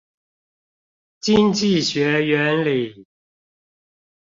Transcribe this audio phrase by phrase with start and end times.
[1.19, 3.05] 經濟學原理